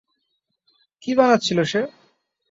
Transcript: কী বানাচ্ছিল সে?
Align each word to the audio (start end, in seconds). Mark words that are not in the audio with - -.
কী 1.03 1.11
বানাচ্ছিল 1.13 1.59
সে? 1.63 1.81